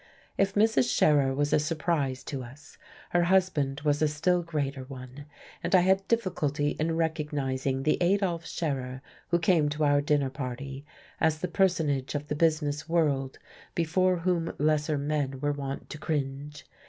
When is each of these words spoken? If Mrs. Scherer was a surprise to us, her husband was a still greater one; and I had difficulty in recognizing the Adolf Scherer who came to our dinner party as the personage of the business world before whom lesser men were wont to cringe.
If 0.35 0.55
Mrs. 0.55 0.91
Scherer 0.91 1.31
was 1.35 1.53
a 1.53 1.59
surprise 1.59 2.23
to 2.23 2.41
us, 2.43 2.79
her 3.11 3.25
husband 3.25 3.81
was 3.81 4.01
a 4.01 4.07
still 4.07 4.41
greater 4.41 4.83
one; 4.85 5.27
and 5.63 5.75
I 5.75 5.81
had 5.81 6.07
difficulty 6.07 6.69
in 6.79 6.97
recognizing 6.97 7.83
the 7.83 8.01
Adolf 8.01 8.47
Scherer 8.47 9.03
who 9.27 9.37
came 9.37 9.69
to 9.69 9.83
our 9.83 10.01
dinner 10.01 10.31
party 10.31 10.87
as 11.19 11.37
the 11.37 11.47
personage 11.47 12.15
of 12.15 12.29
the 12.29 12.35
business 12.35 12.89
world 12.89 13.37
before 13.75 14.15
whom 14.17 14.51
lesser 14.57 14.97
men 14.97 15.39
were 15.39 15.51
wont 15.53 15.87
to 15.91 15.99
cringe. 15.99 16.65